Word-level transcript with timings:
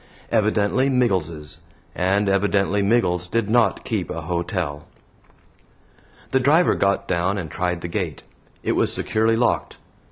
Evidently 0.31 0.89
Miggles's, 0.89 1.59
and 1.93 2.27
evidently 2.27 2.81
Miggles 2.81 3.27
did 3.29 3.47
not 3.51 3.85
keep 3.85 4.09
a 4.09 4.21
hotel. 4.21 4.87
The 6.31 6.39
driver 6.39 6.73
got 6.73 7.07
down 7.07 7.37
and 7.37 7.51
tried 7.51 7.81
the 7.81 7.87
gate. 7.87 8.23
It 8.63 8.71
was 8.71 8.91
securely 8.91 9.35
locked. 9.35 9.77